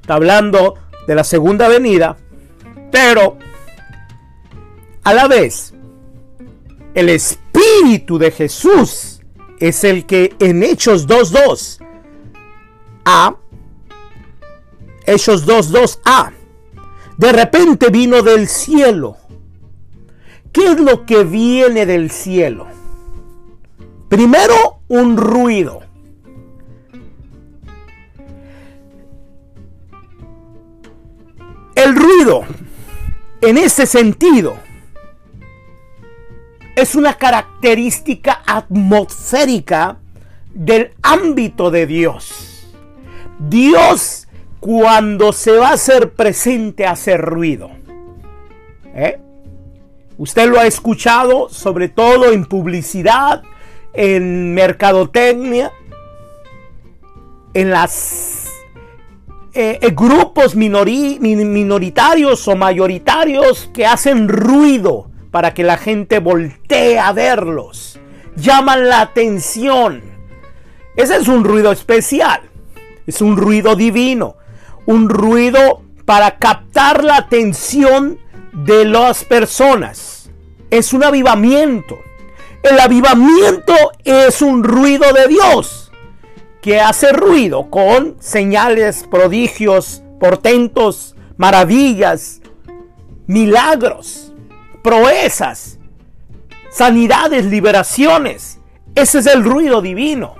Está 0.00 0.14
hablando 0.14 0.76
de 1.06 1.14
la 1.14 1.22
segunda 1.22 1.68
venida, 1.68 2.16
pero 2.90 3.36
a 5.04 5.12
la 5.12 5.28
vez 5.28 5.74
el 6.94 7.08
Espíritu 7.08 8.18
de 8.18 8.30
Jesús 8.30 9.20
es 9.58 9.84
el 9.84 10.06
que 10.06 10.34
en 10.38 10.62
Hechos 10.62 11.06
2.2 11.06 11.78
a 13.04 13.36
Hechos 15.06 15.46
2.2a 15.46 16.32
de 17.16 17.32
repente 17.32 17.90
vino 17.90 18.22
del 18.22 18.48
cielo 18.48 19.16
¿Qué 20.52 20.72
es 20.72 20.80
lo 20.80 21.06
que 21.06 21.22
viene 21.22 21.86
del 21.86 22.10
cielo? 22.10 22.66
Primero, 24.08 24.80
un 24.88 25.16
ruido. 25.16 25.82
El 31.76 31.94
ruido, 31.94 32.42
en 33.40 33.58
ese 33.58 33.86
sentido, 33.86 34.58
es 36.76 36.94
una 36.94 37.14
característica 37.14 38.42
atmosférica 38.46 39.98
del 40.54 40.92
ámbito 41.02 41.70
de 41.70 41.86
Dios. 41.86 42.66
Dios, 43.38 44.28
cuando 44.60 45.32
se 45.32 45.52
va 45.52 45.68
a 45.68 45.74
hacer 45.74 46.12
presente, 46.12 46.86
hace 46.86 47.16
ruido. 47.16 47.70
¿Eh? 48.94 49.18
Usted 50.18 50.48
lo 50.48 50.60
ha 50.60 50.66
escuchado 50.66 51.48
sobre 51.48 51.88
todo 51.88 52.30
en 52.32 52.44
publicidad, 52.44 53.42
en 53.94 54.52
mercadotecnia, 54.54 55.72
en 57.54 57.70
los 57.70 58.48
eh, 59.54 59.78
eh, 59.80 59.90
grupos 59.90 60.54
minoritarios 60.54 62.46
o 62.46 62.54
mayoritarios 62.54 63.70
que 63.72 63.86
hacen 63.86 64.28
ruido 64.28 65.09
para 65.30 65.54
que 65.54 65.62
la 65.62 65.76
gente 65.76 66.18
voltee 66.18 66.98
a 66.98 67.12
verlos. 67.12 67.98
Llaman 68.36 68.88
la 68.88 69.00
atención. 69.00 70.02
Ese 70.96 71.16
es 71.16 71.28
un 71.28 71.44
ruido 71.44 71.72
especial. 71.72 72.40
Es 73.06 73.20
un 73.20 73.36
ruido 73.36 73.76
divino. 73.76 74.36
Un 74.86 75.08
ruido 75.08 75.82
para 76.04 76.38
captar 76.38 77.04
la 77.04 77.16
atención 77.16 78.18
de 78.52 78.84
las 78.84 79.24
personas. 79.24 80.30
Es 80.70 80.92
un 80.92 81.04
avivamiento. 81.04 81.98
El 82.62 82.78
avivamiento 82.78 83.74
es 84.04 84.42
un 84.42 84.64
ruido 84.64 85.12
de 85.12 85.28
Dios 85.28 85.90
que 86.60 86.78
hace 86.78 87.12
ruido 87.12 87.70
con 87.70 88.16
señales, 88.20 89.06
prodigios, 89.10 90.02
portentos, 90.18 91.16
maravillas, 91.38 92.42
milagros, 93.26 94.29
proezas, 94.82 95.78
sanidades, 96.70 97.44
liberaciones. 97.46 98.58
Ese 98.94 99.18
es 99.18 99.26
el 99.26 99.44
ruido 99.44 99.82
divino. 99.82 100.34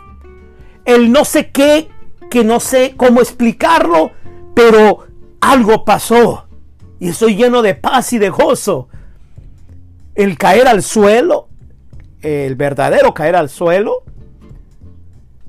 El 0.84 1.12
no 1.12 1.24
sé 1.24 1.50
qué, 1.50 1.88
que 2.30 2.44
no 2.44 2.60
sé 2.60 2.94
cómo 2.96 3.20
explicarlo, 3.20 4.12
pero 4.54 5.06
algo 5.40 5.84
pasó 5.84 6.46
y 7.00 7.08
estoy 7.08 7.34
lleno 7.34 7.62
de 7.62 7.74
paz 7.74 8.12
y 8.12 8.18
de 8.18 8.28
gozo. 8.28 8.88
El 10.14 10.36
caer 10.36 10.68
al 10.68 10.82
suelo, 10.82 11.48
el 12.20 12.54
verdadero 12.54 13.14
caer 13.14 13.36
al 13.36 13.48
suelo, 13.48 14.04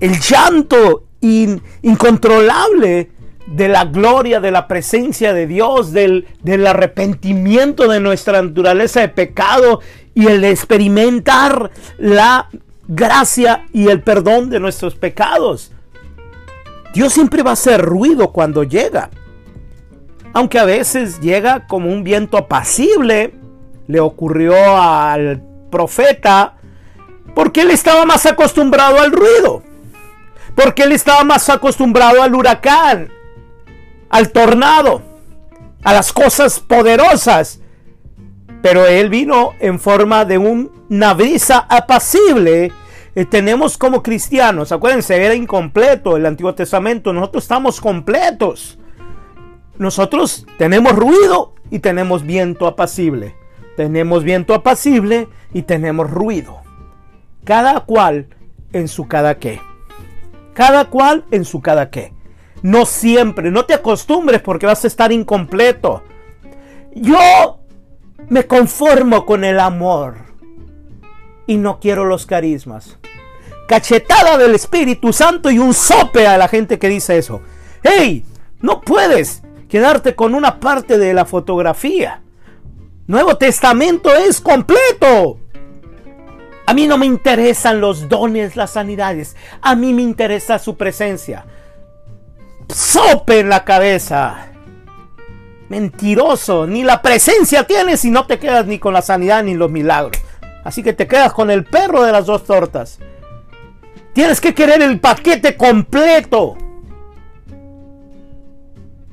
el 0.00 0.18
llanto 0.18 1.04
incontrolable 1.20 3.10
de 3.52 3.68
la 3.68 3.84
gloria, 3.84 4.40
de 4.40 4.50
la 4.50 4.66
presencia 4.68 5.32
de 5.32 5.46
Dios, 5.46 5.92
del, 5.92 6.26
del 6.42 6.66
arrepentimiento 6.66 7.88
de 7.88 8.00
nuestra 8.00 8.42
naturaleza 8.42 9.00
de 9.00 9.08
pecado 9.08 9.80
y 10.14 10.26
el 10.26 10.44
experimentar 10.44 11.70
la 11.98 12.48
gracia 12.88 13.66
y 13.72 13.88
el 13.88 14.00
perdón 14.02 14.50
de 14.50 14.60
nuestros 14.60 14.94
pecados. 14.94 15.72
Dios 16.94 17.12
siempre 17.12 17.42
va 17.42 17.50
a 17.50 17.54
hacer 17.54 17.80
ruido 17.80 18.32
cuando 18.32 18.64
llega 18.64 19.10
aunque 20.32 20.58
a 20.58 20.64
veces 20.64 21.20
llega 21.20 21.66
como 21.66 21.90
un 21.90 22.04
viento 22.04 22.36
apacible, 22.36 23.34
le 23.86 24.00
ocurrió 24.00 24.54
al 24.80 25.42
profeta, 25.70 26.54
porque 27.34 27.62
él 27.62 27.70
estaba 27.70 28.04
más 28.04 28.24
acostumbrado 28.26 29.00
al 29.00 29.12
ruido, 29.12 29.62
porque 30.54 30.84
él 30.84 30.92
estaba 30.92 31.24
más 31.24 31.48
acostumbrado 31.48 32.22
al 32.22 32.34
huracán, 32.34 33.10
al 34.12 34.30
tornado, 34.30 35.02
a 35.82 35.92
las 35.92 36.12
cosas 36.12 36.60
poderosas, 36.60 37.60
pero 38.62 38.86
él 38.86 39.08
vino 39.08 39.54
en 39.58 39.80
forma 39.80 40.24
de 40.24 40.38
una 40.38 41.14
brisa 41.14 41.66
apacible. 41.68 42.70
Eh, 43.16 43.24
tenemos 43.24 43.76
como 43.76 44.04
cristianos, 44.04 44.70
acuérdense, 44.70 45.16
era 45.16 45.34
incompleto 45.34 46.16
el 46.16 46.26
Antiguo 46.26 46.54
Testamento, 46.54 47.12
nosotros 47.12 47.42
estamos 47.42 47.80
completos 47.80 48.78
nosotros 49.78 50.46
tenemos 50.58 50.94
ruido 50.94 51.54
y 51.70 51.80
tenemos 51.80 52.24
viento 52.24 52.66
apacible. 52.66 53.34
Tenemos 53.76 54.22
viento 54.22 54.54
apacible 54.54 55.28
y 55.52 55.62
tenemos 55.62 56.10
ruido. 56.10 56.60
Cada 57.44 57.80
cual 57.80 58.28
en 58.72 58.86
su 58.86 59.08
cada 59.08 59.38
qué. 59.38 59.60
Cada 60.54 60.84
cual 60.84 61.24
en 61.30 61.44
su 61.44 61.60
cada 61.62 61.90
qué. 61.90 62.12
No 62.62 62.86
siempre, 62.86 63.50
no 63.50 63.64
te 63.64 63.74
acostumbres 63.74 64.40
porque 64.40 64.66
vas 64.66 64.84
a 64.84 64.86
estar 64.86 65.12
incompleto. 65.12 66.02
Yo 66.94 67.58
me 68.28 68.46
conformo 68.46 69.26
con 69.26 69.44
el 69.44 69.58
amor 69.58 70.16
y 71.46 71.56
no 71.56 71.80
quiero 71.80 72.04
los 72.04 72.26
carismas. 72.26 72.98
Cachetada 73.68 74.38
del 74.38 74.54
Espíritu 74.54 75.12
Santo 75.12 75.50
y 75.50 75.58
un 75.58 75.74
sope 75.74 76.26
a 76.26 76.38
la 76.38 76.48
gente 76.48 76.78
que 76.78 76.88
dice 76.88 77.18
eso. 77.18 77.40
¡Hey! 77.82 78.24
No 78.60 78.80
puedes 78.80 79.42
quedarte 79.68 80.14
con 80.14 80.34
una 80.34 80.60
parte 80.60 80.98
de 80.98 81.14
la 81.14 81.24
fotografía. 81.24 82.22
Nuevo 83.06 83.36
Testamento 83.36 84.14
es 84.14 84.40
completo. 84.40 85.40
A 86.66 86.74
mí 86.74 86.86
no 86.86 86.96
me 86.96 87.06
interesan 87.06 87.80
los 87.80 88.08
dones, 88.08 88.54
las 88.54 88.72
sanidades. 88.72 89.36
A 89.60 89.74
mí 89.74 89.92
me 89.92 90.02
interesa 90.02 90.60
su 90.60 90.76
presencia. 90.76 91.44
Sope 92.74 93.40
en 93.40 93.48
la 93.48 93.64
cabeza. 93.64 94.48
Mentiroso. 95.68 96.66
Ni 96.66 96.82
la 96.82 97.02
presencia 97.02 97.64
tienes 97.64 98.04
y 98.04 98.10
no 98.10 98.26
te 98.26 98.38
quedas 98.38 98.66
ni 98.66 98.78
con 98.78 98.94
la 98.94 99.02
sanidad 99.02 99.42
ni 99.42 99.54
los 99.54 99.70
milagros. 99.70 100.20
Así 100.64 100.82
que 100.82 100.92
te 100.92 101.06
quedas 101.06 101.32
con 101.32 101.50
el 101.50 101.64
perro 101.64 102.02
de 102.02 102.12
las 102.12 102.26
dos 102.26 102.44
tortas. 102.44 102.98
Tienes 104.12 104.40
que 104.40 104.54
querer 104.54 104.82
el 104.82 105.00
paquete 105.00 105.56
completo 105.56 106.56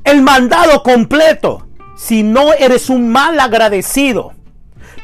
el 0.09 0.21
mandado 0.21 0.83
completo. 0.83 1.67
Si 1.95 2.23
no 2.23 2.53
eres 2.53 2.89
un 2.89 3.09
mal 3.09 3.39
agradecido. 3.39 4.33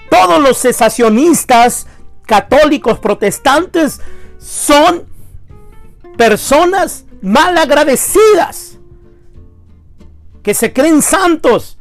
Todos 0.10 0.42
los 0.42 0.60
cesacionistas 0.60 1.88
católicos 2.26 3.00
protestantes 3.00 4.00
son 4.38 5.06
personas 6.18 7.06
mal 7.26 7.58
agradecidas 7.58 8.78
que 10.44 10.54
se 10.54 10.72
creen 10.72 11.02
santos 11.02 11.78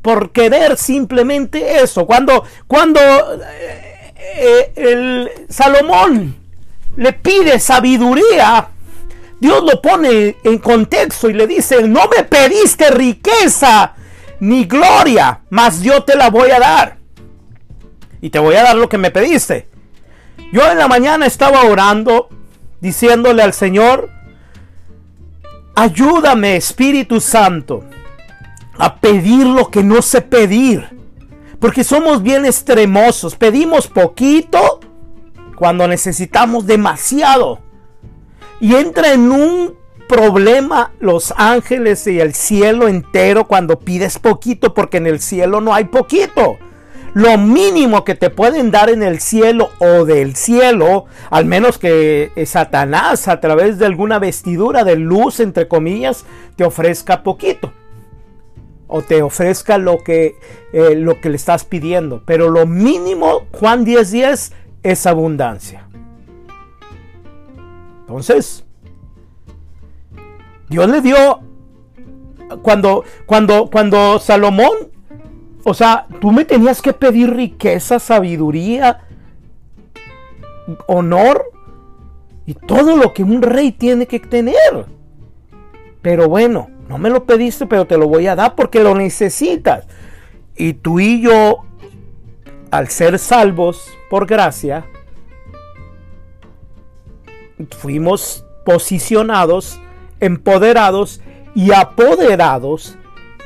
por 0.00 0.30
querer 0.30 0.76
simplemente 0.76 1.82
eso. 1.82 2.06
Cuando, 2.06 2.44
cuando 2.66 3.00
eh, 3.00 4.14
eh, 4.16 4.72
el 4.76 5.30
Salomón 5.48 6.36
le 6.96 7.12
pide 7.12 7.58
sabiduría 7.58 8.70
Dios 9.38 9.62
lo 9.62 9.82
pone 9.82 10.36
en 10.44 10.58
contexto 10.58 11.28
y 11.28 11.34
le 11.34 11.46
dice, 11.46 11.82
no 11.82 12.08
me 12.08 12.24
pediste 12.24 12.90
riqueza 12.90 13.94
ni 14.40 14.64
gloria, 14.64 15.40
mas 15.50 15.82
yo 15.82 16.04
te 16.04 16.16
la 16.16 16.30
voy 16.30 16.50
a 16.50 16.58
dar. 16.58 16.96
Y 18.20 18.30
te 18.30 18.38
voy 18.38 18.54
a 18.56 18.62
dar 18.62 18.76
lo 18.76 18.88
que 18.88 18.98
me 18.98 19.10
pediste. 19.10 19.68
Yo 20.52 20.70
en 20.70 20.78
la 20.78 20.88
mañana 20.88 21.26
estaba 21.26 21.64
orando, 21.64 22.28
diciéndole 22.80 23.42
al 23.42 23.52
Señor, 23.52 24.10
ayúdame 25.76 26.56
Espíritu 26.56 27.20
Santo 27.20 27.84
a 28.78 28.96
pedir 28.96 29.46
lo 29.46 29.70
que 29.70 29.84
no 29.84 30.02
sé 30.02 30.22
pedir. 30.22 30.88
Porque 31.60 31.84
somos 31.84 32.22
bien 32.22 32.44
extremosos. 32.44 33.36
Pedimos 33.36 33.86
poquito 33.86 34.80
cuando 35.56 35.86
necesitamos 35.86 36.66
demasiado. 36.66 37.60
Y 38.60 38.74
entra 38.74 39.12
en 39.12 39.30
un 39.30 39.74
problema 40.08 40.92
los 41.00 41.32
ángeles 41.36 42.06
y 42.06 42.20
el 42.20 42.34
cielo 42.34 42.88
entero 42.88 43.46
cuando 43.46 43.80
pides 43.80 44.18
poquito 44.18 44.72
porque 44.72 44.98
en 44.98 45.06
el 45.06 45.20
cielo 45.20 45.60
no 45.60 45.74
hay 45.74 45.84
poquito. 45.84 46.58
Lo 47.16 47.38
mínimo 47.38 48.04
que 48.04 48.14
te 48.14 48.28
pueden 48.28 48.70
dar 48.70 48.90
en 48.90 49.02
el 49.02 49.20
cielo 49.20 49.70
o 49.78 50.04
del 50.04 50.36
cielo, 50.36 51.06
al 51.30 51.46
menos 51.46 51.78
que 51.78 52.30
Satanás 52.44 53.26
a 53.26 53.40
través 53.40 53.78
de 53.78 53.86
alguna 53.86 54.18
vestidura 54.18 54.84
de 54.84 54.96
luz, 54.96 55.40
entre 55.40 55.66
comillas, 55.66 56.26
te 56.56 56.64
ofrezca 56.64 57.22
poquito. 57.22 57.72
O 58.86 59.00
te 59.00 59.22
ofrezca 59.22 59.78
lo 59.78 60.04
que, 60.04 60.36
eh, 60.74 60.94
lo 60.94 61.18
que 61.22 61.30
le 61.30 61.36
estás 61.36 61.64
pidiendo. 61.64 62.22
Pero 62.26 62.50
lo 62.50 62.66
mínimo, 62.66 63.46
Juan 63.50 63.86
10:10, 63.86 64.10
10, 64.10 64.52
es 64.82 65.06
abundancia. 65.06 65.88
Entonces, 68.00 68.66
Dios 70.68 70.86
le 70.90 71.00
dio 71.00 71.40
cuando 72.60 73.04
cuando 73.24 73.70
cuando 73.70 74.18
Salomón, 74.18 74.85
o 75.68 75.74
sea, 75.74 76.06
tú 76.20 76.30
me 76.30 76.44
tenías 76.44 76.80
que 76.80 76.92
pedir 76.92 77.34
riqueza, 77.34 77.98
sabiduría, 77.98 79.00
honor 80.86 81.44
y 82.46 82.54
todo 82.54 82.94
lo 82.94 83.12
que 83.12 83.24
un 83.24 83.42
rey 83.42 83.72
tiene 83.72 84.06
que 84.06 84.20
tener. 84.20 84.86
Pero 86.02 86.28
bueno, 86.28 86.70
no 86.88 86.98
me 86.98 87.10
lo 87.10 87.24
pediste, 87.24 87.66
pero 87.66 87.84
te 87.84 87.98
lo 87.98 88.06
voy 88.06 88.28
a 88.28 88.36
dar 88.36 88.54
porque 88.54 88.80
lo 88.80 88.94
necesitas. 88.94 89.88
Y 90.54 90.74
tú 90.74 91.00
y 91.00 91.20
yo, 91.20 91.64
al 92.70 92.86
ser 92.86 93.18
salvos 93.18 93.88
por 94.08 94.24
gracia, 94.24 94.86
fuimos 97.76 98.44
posicionados 98.64 99.80
empoderados 100.20 101.20
y 101.56 101.72
apoderados 101.72 102.96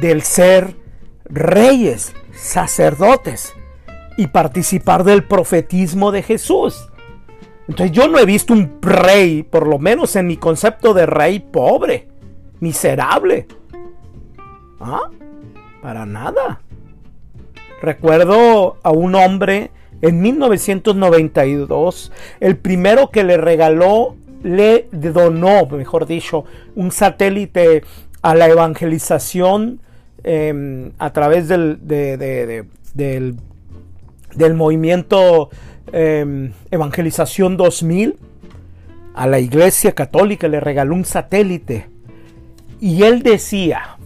del 0.02 0.20
ser 0.20 0.78
reyes, 1.30 2.12
sacerdotes 2.32 3.54
y 4.16 4.26
participar 4.28 5.04
del 5.04 5.25
profetismo 5.25 6.12
de 6.12 6.22
Jesús. 6.22 6.88
Entonces 7.68 7.92
yo 7.92 8.08
no 8.08 8.18
he 8.18 8.26
visto 8.26 8.52
un 8.52 8.78
rey, 8.82 9.44
por 9.44 9.66
lo 9.66 9.78
menos 9.78 10.16
en 10.16 10.26
mi 10.26 10.37
concepto 10.37 10.92
de 10.92 11.06
rey, 11.06 11.38
pobre, 11.38 12.08
miserable. 12.58 13.46
¿Ah? 14.80 15.08
Para 15.80 16.04
nada. 16.04 16.60
Recuerdo 17.80 18.76
a 18.82 18.90
un 18.90 19.14
hombre 19.14 19.70
en 20.02 20.20
1992, 20.20 22.12
el 22.40 22.56
primero 22.56 23.10
que 23.10 23.22
le 23.22 23.37
regaló 23.37 24.16
le 24.42 24.88
donó, 24.90 25.66
mejor 25.66 26.06
dicho, 26.06 26.44
un 26.75 26.90
satélite 26.90 27.84
a 28.22 28.34
la 28.34 28.49
evangelización 28.49 29.80
em, 30.24 30.92
a 30.98 31.12
través 31.12 31.48
del, 31.48 31.78
del, 32.94 33.36
movimiento 34.54 35.50
em, 35.92 36.52
Evangelización 36.71 37.56
2000. 37.56 38.16
A 39.14 39.26
la 39.26 39.38
Iglesia 39.38 39.92
Católica 39.92 40.49
le 40.49 40.60
regaló 40.60 40.95
un 40.95 41.04
satélite. 41.04 41.88
Y 42.80 43.02
él 43.02 43.23
decía, 43.23 43.99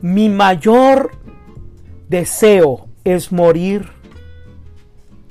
mi 0.00 0.28
mayor 0.28 1.12
deseo 2.08 2.86
es 3.04 3.32
morir 3.32 3.86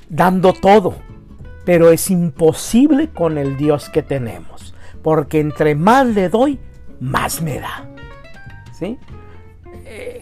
dando 0.08 0.52
todo 0.52 0.96
pero 1.64 1.90
es 1.90 2.10
imposible 2.10 3.08
con 3.08 3.38
el 3.38 3.56
Dios 3.56 3.88
que 3.88 4.02
tenemos, 4.02 4.74
porque 5.02 5.40
entre 5.40 5.74
más 5.74 6.06
le 6.06 6.28
doy, 6.28 6.58
más 7.00 7.40
me 7.42 7.60
da. 7.60 7.88
¿Sí? 8.72 8.98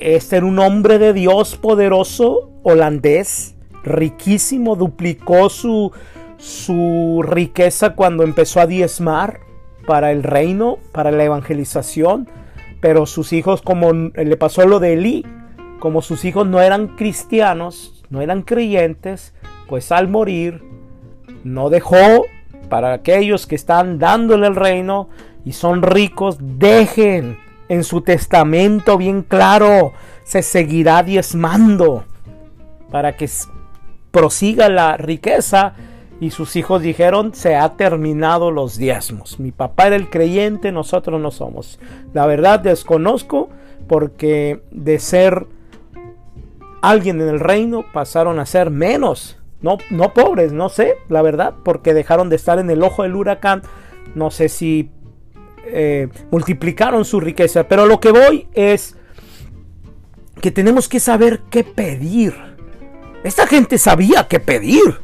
Este 0.01 0.37
era 0.37 0.47
un 0.47 0.59
hombre 0.59 0.99
de 0.99 1.13
Dios 1.13 1.57
poderoso, 1.57 2.51
holandés, 2.63 3.55
riquísimo, 3.85 4.77
duplicó 4.77 5.49
su, 5.49 5.93
su 6.39 7.25
riqueza 7.27 7.95
cuando 7.95 8.23
empezó 8.23 8.61
a 8.61 8.67
diezmar 8.67 9.41
para 9.87 10.13
el 10.13 10.23
reino, 10.23 10.79
para 10.93 11.11
la 11.11 11.25
evangelización, 11.25 12.29
pero 12.81 13.07
sus 13.07 13.33
hijos, 13.33 13.63
como 13.63 13.93
le 13.93 14.37
pasó 14.37 14.67
lo 14.67 14.81
de 14.81 14.95
Elí, 14.95 15.25
como 15.79 16.03
sus 16.03 16.25
hijos 16.25 16.47
no 16.47 16.61
eran 16.61 16.89
cristianos, 16.89 18.05
no 18.11 18.21
eran 18.21 18.43
creyentes, 18.43 19.35
pues 19.69 19.91
al 19.91 20.09
morir 20.09 20.63
no 21.45 21.71
dejó 21.71 22.27
para 22.69 22.93
aquellos 22.93 23.47
que 23.47 23.55
están 23.55 23.99
dándole 23.99 24.47
el 24.47 24.57
reino 24.57 25.09
y 25.45 25.53
son 25.53 25.83
ricos, 25.83 26.37
dejen 26.41 27.39
en 27.73 27.85
su 27.85 28.03
testamento 28.03 28.99
bien 28.99 29.23
claro, 29.23 29.93
se 30.25 30.43
seguirá 30.43 31.03
diezmando 31.03 32.05
para 32.91 33.17
que 33.17 33.29
prosiga 34.11 34.69
la 34.69 34.97
riqueza. 34.97 35.75
Y 36.21 36.31
sus 36.31 36.55
hijos 36.55 36.83
dijeron, 36.83 37.35
se 37.35 37.57
ha 37.57 37.71
terminado 37.71 38.53
los 38.53 38.77
diezmos. 38.77 39.41
Mi 39.41 39.51
papá 39.51 39.89
era 39.89 39.97
el 39.97 40.09
creyente, 40.09 40.71
nosotros 40.71 41.21
no 41.21 41.33
somos. 41.33 41.81
La 42.13 42.27
verdad 42.27 42.61
desconozco 42.61 43.49
porque 43.89 44.63
de 44.71 45.01
ser 45.01 45.47
alguien 46.81 47.21
en 47.21 47.29
el 47.29 47.41
reino 47.41 47.85
pasaron 47.93 48.39
a 48.39 48.47
ser 48.47 48.71
menos 48.71 49.39
no, 49.63 49.79
no 49.91 50.13
pobres, 50.13 50.53
no 50.53 50.69
sé, 50.69 50.97
la 51.09 51.23
verdad, 51.23 51.55
porque 51.65 51.95
dejaron 51.95 52.29
de 52.29 52.37
estar 52.37 52.59
en 52.59 52.69
el 52.69 52.83
ojo 52.83 53.05
del 53.05 53.15
huracán. 53.15 53.63
No 54.15 54.31
sé 54.31 54.49
si 54.49 54.91
eh, 55.67 56.09
multiplicaron 56.31 57.05
su 57.05 57.21
riqueza, 57.21 57.69
pero 57.69 57.87
lo 57.87 58.01
que 58.01 58.11
voy 58.11 58.49
es 58.55 58.97
que 60.41 60.51
tenemos 60.51 60.89
que 60.89 61.01
saber 61.01 61.43
qué 61.51 61.65
pedir. 61.65 62.35
Esta 63.25 63.47
gente 63.47 63.79
sabía 63.79 64.27
qué 64.29 64.41
pedir. 64.41 65.01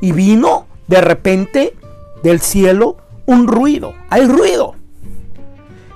Y 0.00 0.12
vino 0.12 0.66
de 0.86 1.00
repente 1.00 1.76
del 2.22 2.40
cielo 2.40 2.96
un 3.26 3.48
ruido. 3.48 3.94
Hay 4.08 4.26
ruido. 4.26 4.76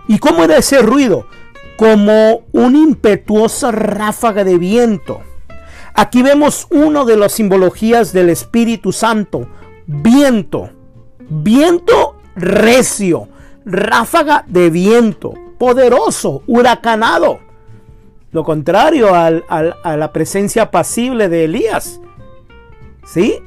¿Y 0.09 0.19
cómo 0.19 0.45
era 0.45 0.59
ese 0.59 0.83
ruido? 0.83 1.27
Como 1.77 2.45
una 2.53 2.79
impetuosa 2.79 3.73
ráfaga 3.73 4.45
de 4.45 4.59
viento 4.59 5.23
Aquí 5.97 6.23
vemos 6.23 6.67
una 6.71 7.05
de 7.05 7.17
las 7.17 7.33
simbologías 7.33 8.13
del 8.13 8.29
Espíritu 8.29 8.91
Santo. 8.91 9.47
Viento. 9.87 10.71
Viento 11.21 12.17
recio. 12.35 13.29
Ráfaga 13.65 14.45
de 14.47 14.71
viento. 14.71 15.35
Poderoso. 15.59 16.43
Huracanado. 16.47 17.41
Lo 18.33 18.45
contrario 18.45 19.15
a 19.15 19.97
la 19.97 20.13
presencia 20.13 20.71
pasible 20.71 21.29
de 21.29 21.45
Elías. 21.45 22.01
¿Sí? 23.07 23.39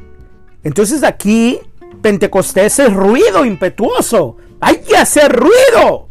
Entonces 0.63 1.03
aquí 1.03 1.59
Pentecostés 2.01 2.79
es 2.79 2.93
ruido 2.93 3.45
impetuoso. 3.45 4.37
Hay 4.59 4.77
que 4.77 4.95
hacer 4.95 5.31
ruido 5.31 6.07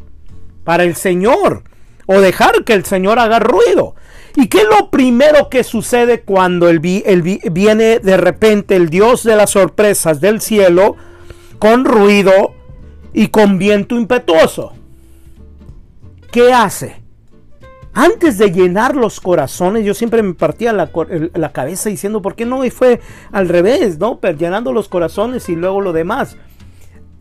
para 0.65 0.85
el 0.85 0.95
Señor. 0.95 1.65
O 2.07 2.21
dejar 2.21 2.65
que 2.65 2.75
el 2.75 2.85
Señor 2.85 3.19
haga 3.19 3.41
ruido. 3.41 3.97
¿Y 4.37 4.49
qué 4.49 4.59
es 4.59 4.69
lo 4.69 4.91
primero 4.91 5.49
que 5.49 5.65
sucede 5.65 6.21
cuando 6.21 6.69
viene 6.79 7.99
de 7.99 8.17
repente 8.19 8.77
el 8.77 8.91
Dios 8.91 9.25
de 9.25 9.35
las 9.35 9.51
sorpresas 9.51 10.21
del 10.21 10.41
cielo 10.43 10.97
con 11.59 11.87
ruido 11.87 12.53
y 13.17 13.29
con 13.29 13.57
viento 13.57 13.97
impetuoso? 13.97 14.75
¿Qué 16.31 16.53
hace? 16.53 17.01
Antes 17.95 18.37
de 18.37 18.53
llenar 18.53 18.95
los 18.95 19.21
corazones, 19.21 19.87
yo 19.87 19.95
siempre 19.95 20.23
me 20.23 20.35
partía 20.35 20.75
la, 20.75 21.53
cabeza 21.53 21.89
diciendo, 21.89 22.21
¿por 22.21 22.35
qué 22.35 22.45
no 22.45 22.63
y 22.63 22.69
fue 22.71 23.01
al 23.33 23.49
revés? 23.49 23.99
¿no? 23.99 24.21
Pero 24.21 24.37
llenando 24.37 24.71
los 24.71 24.91
corazones 24.91 25.49
y 25.49 25.57
luego 25.57 25.81
lo 25.81 25.95
demás. 25.95 26.37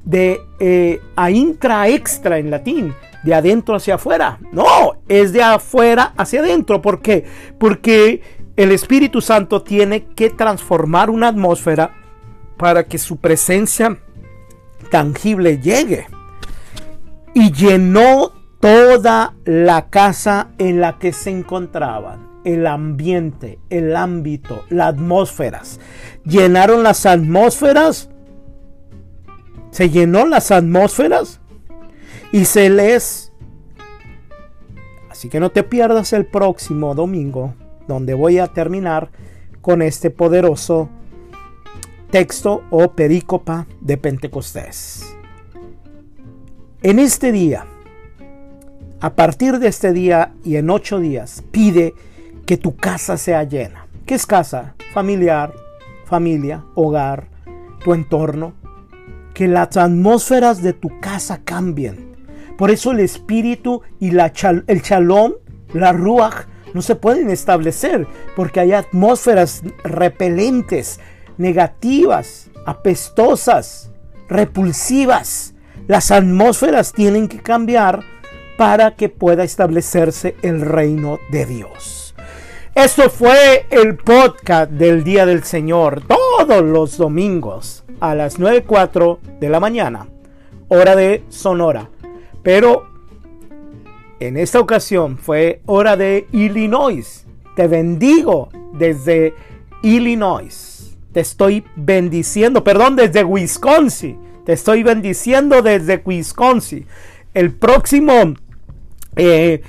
De 0.03 0.41
eh, 0.59 0.99
a 1.15 1.31
intra 1.31 1.87
extra 1.87 2.39
en 2.39 2.51
latín 2.51 2.93
de 3.23 3.33
adentro 3.33 3.75
hacia 3.75 3.95
afuera. 3.95 4.37
No, 4.51 4.97
es 5.07 5.31
de 5.31 5.41
afuera 5.41 6.13
hacia 6.17 6.41
adentro. 6.41 6.81
¿Por 6.81 7.01
qué? 7.01 7.23
Porque 7.57 8.21
el 8.57 8.73
Espíritu 8.73 9.21
Santo 9.21 9.63
tiene 9.63 10.07
que 10.07 10.29
transformar 10.29 11.09
una 11.09 11.29
atmósfera 11.29 11.95
para 12.57 12.83
que 12.83 12.97
su 12.97 13.15
presencia 13.15 13.97
tangible 14.89 15.59
llegue. 15.59 16.07
Y 17.33 17.51
llenó 17.51 18.31
toda 18.59 19.33
la 19.43 19.89
casa 19.89 20.49
en 20.57 20.81
la 20.81 20.97
que 20.97 21.13
se 21.13 21.31
encontraban. 21.31 22.35
El 22.45 22.67
ambiente, 22.67 23.59
el 23.69 23.95
ámbito, 23.95 24.63
las 24.69 24.89
atmósferas. 24.93 25.79
Llenaron 26.23 26.83
las 26.83 27.05
atmósferas 27.05 28.09
se 29.75 29.89
llenó 29.89 30.25
las 30.25 30.51
atmósferas 30.51 31.41
y 32.31 32.45
se 32.45 32.69
les... 32.69 33.33
Así 35.09 35.27
que 35.27 35.41
no 35.41 35.49
te 35.51 35.63
pierdas 35.63 36.13
el 36.13 36.25
próximo 36.25 36.95
domingo, 36.95 37.55
donde 37.85 38.13
voy 38.13 38.39
a 38.39 38.47
terminar 38.47 39.09
con 39.59 39.81
este 39.81 40.11
poderoso 40.11 40.87
texto 42.09 42.63
o 42.69 42.91
perícopa 42.91 43.67
de 43.81 43.97
Pentecostés. 43.97 45.15
En 46.81 46.99
este 46.99 47.31
día, 47.31 47.65
a 49.01 49.15
partir 49.15 49.59
de 49.59 49.67
este 49.67 49.91
día 49.91 50.33
y 50.43 50.55
en 50.55 50.69
ocho 50.69 50.99
días, 50.99 51.43
pide 51.51 51.93
que 52.45 52.57
tu 52.57 52.75
casa 52.75 53.17
sea 53.17 53.43
llena. 53.43 53.87
¿Qué 54.05 54.15
es 54.15 54.25
casa? 54.25 54.75
Familiar, 54.93 55.53
familia, 56.05 56.63
hogar, 56.75 57.27
tu 57.83 57.93
entorno. 57.93 58.53
Que 59.33 59.47
las 59.47 59.75
atmósferas 59.75 60.61
de 60.61 60.73
tu 60.73 60.99
casa 61.01 61.41
cambien. 61.43 62.15
Por 62.57 62.71
eso 62.71 62.91
el 62.91 63.01
espíritu 63.01 63.81
y 63.99 64.09
el 64.09 64.81
shalom, 64.81 65.33
la 65.73 65.91
ruach, 65.91 66.45
no 66.73 66.81
se 66.81 66.95
pueden 66.95 67.29
establecer 67.29 68.07
porque 68.35 68.59
hay 68.59 68.73
atmósferas 68.73 69.63
repelentes, 69.83 70.99
negativas, 71.37 72.49
apestosas, 72.65 73.91
repulsivas. 74.27 75.53
Las 75.87 76.11
atmósferas 76.11 76.93
tienen 76.93 77.27
que 77.27 77.41
cambiar 77.41 78.01
para 78.57 78.95
que 78.95 79.09
pueda 79.09 79.43
establecerse 79.43 80.35
el 80.41 80.61
reino 80.61 81.19
de 81.29 81.45
Dios. 81.45 82.15
Esto 82.73 83.09
fue 83.09 83.67
el 83.69 83.95
podcast 83.95 84.71
del 84.71 85.03
Día 85.03 85.25
del 85.25 85.43
Señor, 85.43 86.03
todos 86.07 86.61
los 86.61 86.97
domingos 86.97 87.85
a 87.99 88.15
las 88.15 88.39
9.04 88.39 89.19
de 89.39 89.49
la 89.49 89.59
mañana, 89.59 90.07
hora 90.67 90.95
de 90.95 91.23
Sonora. 91.29 91.89
Pero 92.43 92.87
en 94.19 94.37
esta 94.37 94.59
ocasión 94.59 95.17
fue 95.17 95.61
hora 95.65 95.95
de 95.95 96.27
Illinois. 96.31 97.25
Te 97.55 97.67
bendigo 97.67 98.49
desde 98.73 99.33
Illinois. 99.81 100.74
Te 101.15 101.21
estoy 101.21 101.63
bendiciendo, 101.77 102.65
perdón, 102.65 102.97
desde 102.97 103.23
Wisconsin. 103.23 104.19
Te 104.45 104.51
estoy 104.51 104.83
bendiciendo 104.83 105.61
desde 105.61 106.01
Wisconsin. 106.05 106.85
El 107.33 107.53
próximo 107.53 108.33
eh, 109.15 109.61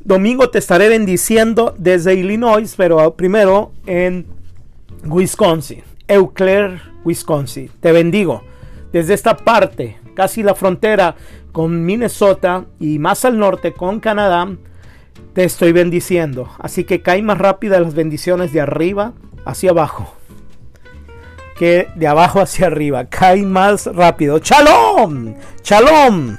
domingo 0.00 0.50
te 0.50 0.58
estaré 0.58 0.88
bendiciendo 0.88 1.72
desde 1.78 2.16
Illinois, 2.16 2.74
pero 2.76 3.14
primero 3.14 3.70
en 3.86 4.26
Wisconsin, 5.04 5.84
Eau 6.08 6.32
Claire, 6.32 6.80
Wisconsin. 7.04 7.70
Te 7.78 7.92
bendigo 7.92 8.42
desde 8.92 9.14
esta 9.14 9.36
parte, 9.36 10.00
casi 10.16 10.42
la 10.42 10.56
frontera 10.56 11.14
con 11.52 11.84
Minnesota 11.84 12.64
y 12.80 12.98
más 12.98 13.24
al 13.24 13.38
norte 13.38 13.72
con 13.72 14.00
Canadá. 14.00 14.48
Te 15.32 15.44
estoy 15.44 15.70
bendiciendo. 15.70 16.50
Así 16.58 16.82
que 16.82 17.02
cae 17.02 17.22
más 17.22 17.38
rápida 17.38 17.78
las 17.78 17.94
bendiciones 17.94 18.52
de 18.52 18.62
arriba 18.62 19.12
hacia 19.44 19.70
abajo 19.70 20.16
que 21.62 21.86
de 21.94 22.08
abajo 22.08 22.40
hacia 22.40 22.66
arriba. 22.66 23.04
Cae 23.04 23.44
más 23.44 23.86
rápido. 23.86 24.40
¡Chalom! 24.40 25.32
¡Chalom! 25.62 26.36